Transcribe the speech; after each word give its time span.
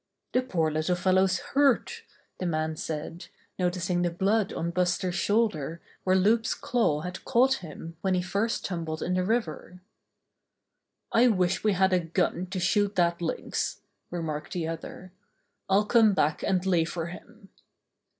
''The 0.33 0.49
poor 0.49 0.71
little 0.71 0.95
fellow's 0.95 1.37
hurt," 1.53 2.01
the 2.39 2.47
man 2.47 2.75
said, 2.75 3.27
noticing 3.59 4.01
the 4.01 4.09
blood 4.09 4.51
on 4.51 4.71
Buster's 4.71 5.13
shoulder 5.13 5.79
where 6.03 6.15
Loup's 6.15 6.55
claw 6.55 7.01
had 7.01 7.23
caught 7.23 7.59
him 7.61 7.95
when 8.01 8.15
he 8.15 8.21
first 8.23 8.65
tumbled 8.65 9.03
in 9.03 9.13
the 9.13 9.23
river. 9.23 9.79
"I 11.11 11.27
wish 11.27 11.63
we 11.63 11.73
had 11.73 11.93
a 11.93 11.99
gun 11.99 12.47
to 12.47 12.59
shoot 12.59 12.95
that 12.95 13.21
Lynx," 13.21 13.81
remarked 14.09 14.53
the 14.53 14.67
other. 14.67 15.13
"I'll 15.69 15.85
come 15.85 16.15
back 16.15 16.41
and 16.41 16.65
lay 16.65 16.83
for 16.83 17.05
him." 17.05 17.49